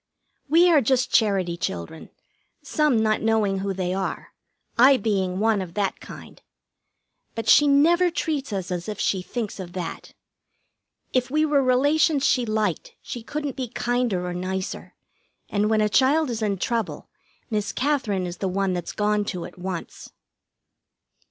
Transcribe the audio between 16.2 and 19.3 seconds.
is in trouble Miss Katherine is the one that's gone